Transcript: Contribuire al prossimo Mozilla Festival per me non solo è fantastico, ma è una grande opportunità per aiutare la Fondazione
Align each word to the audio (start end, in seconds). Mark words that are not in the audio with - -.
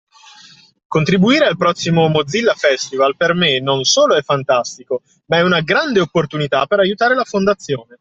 Contribuire 0.87 1.45
al 1.45 1.57
prossimo 1.57 2.07
Mozilla 2.07 2.55
Festival 2.55 3.15
per 3.15 3.35
me 3.35 3.59
non 3.59 3.83
solo 3.83 4.15
è 4.15 4.23
fantastico, 4.23 5.03
ma 5.27 5.37
è 5.37 5.43
una 5.43 5.61
grande 5.61 5.99
opportunità 5.99 6.65
per 6.65 6.79
aiutare 6.79 7.13
la 7.13 7.23
Fondazione 7.23 7.85